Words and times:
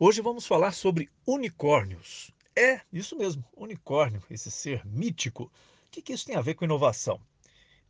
Hoje 0.00 0.22
vamos 0.22 0.46
falar 0.46 0.70
sobre 0.70 1.10
unicórnios. 1.26 2.30
É, 2.54 2.80
isso 2.92 3.16
mesmo, 3.16 3.44
unicórnio, 3.56 4.22
esse 4.30 4.48
ser 4.48 4.86
mítico. 4.86 5.46
O 5.46 5.50
que, 5.90 6.00
que 6.00 6.12
isso 6.12 6.24
tem 6.24 6.36
a 6.36 6.40
ver 6.40 6.54
com 6.54 6.64
inovação? 6.64 7.20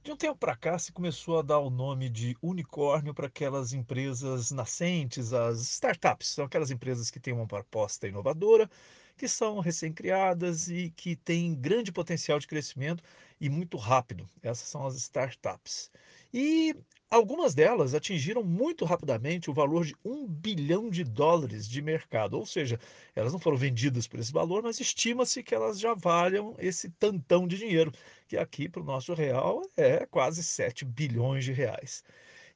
De 0.03 0.11
um 0.11 0.17
tempo 0.17 0.39
para 0.39 0.57
cá 0.57 0.79
se 0.79 0.91
começou 0.91 1.39
a 1.39 1.43
dar 1.43 1.59
o 1.59 1.69
nome 1.69 2.09
de 2.09 2.35
unicórnio 2.41 3.13
para 3.13 3.27
aquelas 3.27 3.75
empresas 3.75 4.51
nascentes, 4.51 5.35
as 5.35 5.61
startups, 5.61 6.29
são 6.29 6.47
aquelas 6.47 6.71
empresas 6.71 7.10
que 7.10 7.21
têm 7.21 7.35
uma 7.35 7.47
proposta 7.47 8.09
inovadora, 8.09 8.71
que 9.15 9.29
são 9.29 9.59
recém-criadas 9.61 10.71
e 10.71 10.88
que 10.97 11.15
têm 11.15 11.54
grande 11.54 11.93
potencial 11.93 12.38
de 12.38 12.47
crescimento 12.47 13.04
e 13.38 13.51
muito 13.51 13.77
rápido. 13.77 14.27
Essas 14.43 14.67
são 14.69 14.87
as 14.87 14.97
startups. 14.97 15.90
E 16.33 16.74
algumas 17.10 17.55
delas 17.55 17.95
atingiram 17.95 18.42
muito 18.42 18.84
rapidamente 18.84 19.51
o 19.51 19.55
valor 19.55 19.84
de 19.84 19.95
um 20.05 20.27
bilhão 20.27 20.91
de 20.91 21.02
dólares 21.05 21.69
de 21.69 21.80
mercado, 21.83 22.34
ou 22.38 22.45
seja, 22.46 22.78
elas 23.14 23.32
não 23.32 23.41
foram 23.41 23.56
vendidas 23.56 24.06
por 24.06 24.20
esse 24.20 24.32
valor, 24.32 24.62
mas 24.62 24.78
estima-se 24.80 25.42
que 25.42 25.54
elas 25.54 25.78
já 25.80 25.95
valham 25.95 26.54
esse 26.59 26.91
tantão 26.91 27.46
de 27.48 27.56
dinheiro, 27.59 27.92
que 28.27 28.37
aqui 28.37 28.68
para 28.68 28.82
o 28.82 28.84
nosso 28.84 29.14
real 29.14 29.62
é 29.77 30.04
quase 30.06 30.42
7 30.42 30.84
bilhões 30.84 31.45
de 31.45 31.52
reais. 31.52 32.04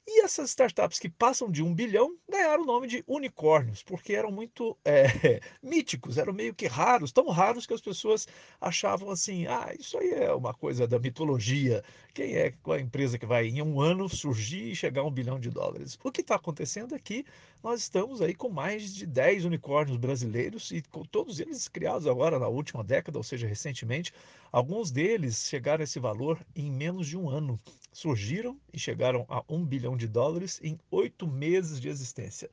E 0.04 0.20
essas 0.24 0.50
startups 0.50 0.98
que 0.98 1.08
passam 1.08 1.48
de 1.48 1.62
um 1.62 1.72
bilhão 1.72 2.16
ganharam 2.28 2.64
o 2.64 2.66
nome 2.66 2.88
de 2.88 3.04
unicórnios, 3.06 3.84
porque 3.84 4.14
eram 4.14 4.32
muito 4.32 4.76
é, 4.84 5.40
míticos, 5.62 6.18
eram 6.18 6.32
meio 6.32 6.52
que 6.52 6.66
raros, 6.66 7.12
tão 7.12 7.28
raros 7.28 7.66
que 7.66 7.72
as 7.72 7.80
pessoas 7.80 8.26
achavam 8.60 9.10
assim: 9.10 9.46
ah, 9.46 9.72
isso 9.78 9.96
aí 9.96 10.10
é 10.10 10.34
uma 10.34 10.52
coisa 10.52 10.88
da 10.88 10.98
mitologia. 10.98 11.84
Quem 12.12 12.34
é 12.34 12.48
é 12.48 12.72
a 12.72 12.80
empresa 12.80 13.16
que 13.16 13.24
vai 13.24 13.46
em 13.46 13.62
um 13.62 13.80
ano 13.80 14.08
surgir 14.08 14.72
e 14.72 14.76
chegar 14.76 15.02
a 15.02 15.04
um 15.04 15.10
bilhão 15.10 15.38
de 15.38 15.50
dólares? 15.50 15.96
O 16.02 16.10
que 16.10 16.20
está 16.20 16.34
acontecendo 16.34 16.96
aqui, 16.96 17.24
nós 17.62 17.80
estamos 17.80 18.20
aí 18.20 18.34
com 18.34 18.48
mais 18.48 18.92
de 18.92 19.06
10 19.06 19.44
unicórnios 19.44 19.96
brasileiros 19.96 20.72
e 20.72 20.82
com 20.82 21.04
todos 21.04 21.38
eles 21.38 21.68
criados 21.68 22.08
agora 22.08 22.40
na 22.40 22.48
última 22.48 22.82
década, 22.82 23.18
ou 23.18 23.24
seja, 23.24 23.46
recentemente. 23.46 24.12
Alguns 24.50 24.90
deles 24.90 25.46
chegaram 25.48 25.82
a 25.82 25.84
esse 25.84 26.00
valor 26.00 26.44
em 26.56 26.70
menos 26.70 27.06
de 27.06 27.16
um 27.16 27.30
ano 27.30 27.58
surgiram 27.92 28.58
e 28.72 28.78
chegaram 28.78 29.26
a 29.28 29.44
um 29.48 29.64
bilhão 29.64 29.91
de 29.96 30.08
dólares 30.08 30.60
em 30.62 30.78
oito 30.90 31.26
meses 31.26 31.80
de 31.80 31.88
existência. 31.88 32.50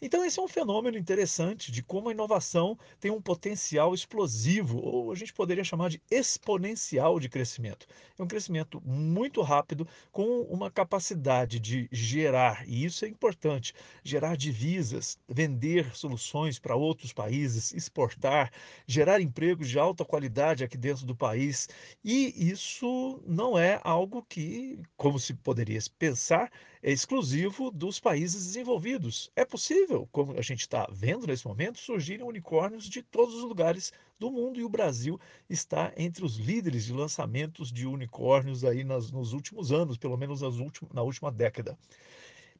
Então, 0.00 0.24
esse 0.24 0.38
é 0.38 0.42
um 0.42 0.48
fenômeno 0.48 0.98
interessante 0.98 1.70
de 1.70 1.80
como 1.80 2.08
a 2.08 2.12
inovação 2.12 2.76
tem 2.98 3.10
um 3.10 3.22
potencial 3.22 3.94
explosivo, 3.94 4.78
ou 4.78 5.12
a 5.12 5.14
gente 5.14 5.32
poderia 5.32 5.62
chamar 5.62 5.90
de 5.90 6.02
exponencial 6.10 7.20
de 7.20 7.28
crescimento. 7.28 7.86
É 8.18 8.22
um 8.22 8.26
crescimento 8.26 8.82
muito 8.84 9.40
rápido, 9.42 9.86
com 10.10 10.40
uma 10.42 10.70
capacidade 10.70 11.60
de 11.60 11.88
gerar, 11.92 12.68
e 12.68 12.84
isso 12.84 13.04
é 13.04 13.08
importante, 13.08 13.74
gerar 14.02 14.36
divisas, 14.36 15.16
vender 15.28 15.94
soluções 15.94 16.58
para 16.58 16.74
outros 16.74 17.12
países, 17.12 17.72
exportar, 17.72 18.50
gerar 18.86 19.20
empregos 19.20 19.68
de 19.68 19.78
alta 19.78 20.04
qualidade 20.04 20.64
aqui 20.64 20.76
dentro 20.76 21.06
do 21.06 21.14
país. 21.14 21.68
E 22.04 22.50
isso 22.50 23.22
não 23.24 23.56
é 23.56 23.80
algo 23.84 24.24
que 24.28 24.80
como 24.96 25.18
se 25.18 25.34
poderia 25.34 25.78
pensar, 25.98 26.50
exclusivo 26.82 27.70
dos 27.70 28.00
países 28.00 28.44
desenvolvidos. 28.46 29.30
É 29.36 29.44
possível, 29.44 30.08
como 30.10 30.32
a 30.32 30.42
gente 30.42 30.62
está 30.62 30.88
vendo 30.90 31.26
nesse 31.26 31.46
momento, 31.46 31.78
surgirem 31.78 32.26
unicórnios 32.26 32.88
de 32.88 33.02
todos 33.02 33.34
os 33.36 33.44
lugares 33.44 33.92
do 34.18 34.30
mundo 34.30 34.58
e 34.58 34.64
o 34.64 34.68
Brasil 34.68 35.20
está 35.48 35.92
entre 35.96 36.24
os 36.24 36.36
líderes 36.36 36.84
de 36.84 36.92
lançamentos 36.92 37.70
de 37.70 37.86
unicórnios 37.86 38.64
aí 38.64 38.82
nas, 38.82 39.12
nos 39.12 39.32
últimos 39.32 39.70
anos, 39.70 39.96
pelo 39.96 40.16
menos 40.16 40.42
últim, 40.42 40.86
na 40.92 41.02
última 41.02 41.30
década. 41.30 41.78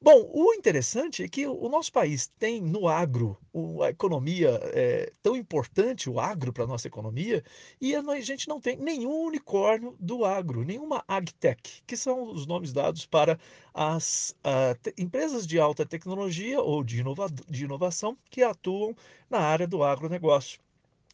Bom, 0.03 0.28
o 0.34 0.53
interessante 0.53 1.22
é 1.22 1.28
que 1.28 1.47
o 1.47 1.69
nosso 1.69 1.92
país 1.92 2.27
tem 2.36 2.61
no 2.61 2.89
agro 2.89 3.39
a 3.84 3.91
economia 3.91 4.58
é, 4.75 5.12
tão 5.22 5.36
importante, 5.36 6.11
o 6.11 6.19
agro 6.19 6.53
para 6.53 6.64
a 6.64 6.67
nossa 6.67 6.89
economia, 6.89 7.45
e 7.81 7.95
a 7.95 8.20
gente 8.20 8.48
não 8.48 8.61
tem 8.61 8.77
nenhum 8.77 9.27
unicórnio 9.27 9.97
do 10.00 10.24
agro, 10.24 10.64
nenhuma 10.64 11.05
agtech, 11.07 11.85
que 11.86 11.96
são 11.96 12.33
os 12.33 12.46
nomes 12.46 12.73
dados 12.73 13.07
para 13.07 13.39
as 13.73 14.35
uh, 14.45 14.92
empresas 14.98 15.46
de 15.46 15.61
alta 15.61 15.86
tecnologia 15.86 16.61
ou 16.61 16.83
de, 16.83 16.98
inova 16.98 17.29
de 17.48 17.64
inovação 17.64 18.18
que 18.29 18.42
atuam 18.42 18.96
na 19.30 19.39
área 19.39 19.68
do 19.68 19.85
agronegócio 19.85 20.58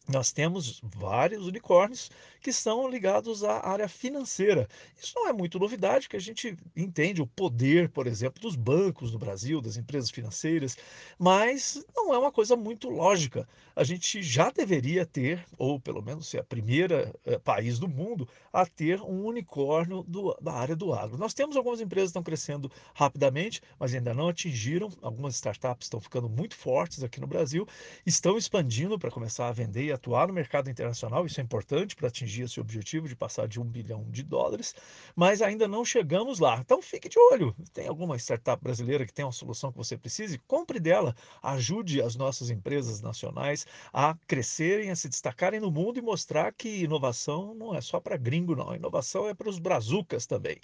nós 0.09 0.31
temos 0.31 0.81
vários 0.83 1.45
unicórnios 1.45 2.09
que 2.41 2.51
são 2.51 2.89
ligados 2.89 3.43
à 3.43 3.67
área 3.67 3.87
financeira. 3.87 4.67
Isso 5.01 5.13
não 5.15 5.27
é 5.27 5.33
muito 5.33 5.59
novidade, 5.59 6.09
que 6.09 6.15
a 6.15 6.21
gente 6.21 6.57
entende 6.75 7.21
o 7.21 7.27
poder, 7.27 7.89
por 7.89 8.07
exemplo, 8.07 8.41
dos 8.41 8.55
bancos 8.55 9.11
no 9.11 9.19
Brasil, 9.19 9.61
das 9.61 9.77
empresas 9.77 10.09
financeiras, 10.09 10.77
mas 11.17 11.83
não 11.95 12.13
é 12.13 12.17
uma 12.17 12.31
coisa 12.31 12.55
muito 12.55 12.89
lógica. 12.89 13.47
A 13.75 13.83
gente 13.83 14.21
já 14.23 14.49
deveria 14.49 15.05
ter, 15.05 15.45
ou 15.57 15.79
pelo 15.79 16.01
menos 16.01 16.27
ser 16.27 16.39
a 16.39 16.43
primeira 16.43 17.13
eh, 17.25 17.37
país 17.37 17.77
do 17.77 17.87
mundo 17.87 18.27
a 18.51 18.65
ter 18.65 19.01
um 19.01 19.25
unicórnio 19.25 20.03
do, 20.03 20.35
da 20.41 20.53
área 20.53 20.75
do 20.75 20.93
agro. 20.93 21.17
Nós 21.17 21.33
temos 21.33 21.55
algumas 21.55 21.81
empresas 21.81 22.07
que 22.07 22.11
estão 22.11 22.23
crescendo 22.23 22.71
rapidamente, 22.93 23.61
mas 23.77 23.93
ainda 23.93 24.13
não 24.13 24.29
atingiram. 24.29 24.89
Algumas 25.01 25.35
startups 25.35 25.85
estão 25.85 25.99
ficando 25.99 26.29
muito 26.29 26.55
fortes 26.55 27.03
aqui 27.03 27.21
no 27.21 27.27
Brasil, 27.27 27.67
estão 28.05 28.37
expandindo 28.37 28.97
para 28.97 29.11
começar 29.11 29.47
a 29.47 29.51
vender 29.51 29.85
e 29.85 29.91
atuar 29.99 30.27
no 30.27 30.33
mercado 30.33 30.69
internacional, 30.69 31.25
isso 31.25 31.39
é 31.39 31.43
importante 31.43 31.95
para 31.95 32.07
atingir 32.07 32.43
esse 32.43 32.59
objetivo 32.59 33.07
de 33.07 33.15
passar 33.15 33.47
de 33.47 33.59
um 33.59 33.65
bilhão 33.65 34.05
de 34.09 34.23
dólares, 34.23 34.73
mas 35.15 35.41
ainda 35.41 35.67
não 35.67 35.83
chegamos 35.83 36.39
lá. 36.39 36.57
Então 36.59 36.81
fique 36.81 37.09
de 37.09 37.19
olho. 37.19 37.53
Tem 37.73 37.87
alguma 37.87 38.17
startup 38.17 38.63
brasileira 38.63 39.05
que 39.05 39.13
tem 39.13 39.25
uma 39.25 39.31
solução 39.31 39.71
que 39.71 39.77
você 39.77 39.97
precise? 39.97 40.39
Compre 40.47 40.79
dela, 40.79 41.13
ajude 41.43 42.01
as 42.01 42.15
nossas 42.15 42.49
empresas 42.49 43.01
nacionais 43.01 43.67
a 43.93 44.15
crescerem, 44.25 44.89
a 44.89 44.95
se 44.95 45.09
destacarem 45.09 45.59
no 45.59 45.69
mundo 45.69 45.99
e 45.99 46.01
mostrar 46.01 46.53
que 46.53 46.83
inovação 46.83 47.53
não 47.53 47.75
é 47.75 47.81
só 47.81 47.99
para 47.99 48.17
gringo, 48.17 48.55
não. 48.55 48.73
Inovação 48.73 49.27
é 49.27 49.33
para 49.33 49.49
os 49.49 49.59
brazucas 49.59 50.25
também 50.25 50.59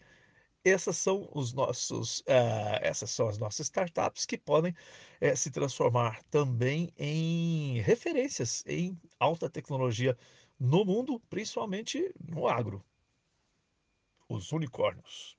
essas 0.65 0.97
são 0.97 1.29
os 1.33 1.53
nossos, 1.53 2.21
uh, 2.21 2.79
essas 2.81 3.11
são 3.11 3.29
as 3.29 3.37
nossas 3.37 3.67
startups 3.67 4.25
que 4.25 4.37
podem 4.37 4.73
uh, 5.21 5.37
se 5.37 5.51
transformar 5.51 6.23
também 6.25 6.91
em 6.97 7.79
referências 7.81 8.63
em 8.67 8.99
alta 9.19 9.49
tecnologia 9.49 10.17
no 10.59 10.83
mundo, 10.83 11.19
principalmente 11.29 12.11
no 12.19 12.47
agro. 12.47 12.83
Os 14.27 14.51
unicórnios. 14.51 15.37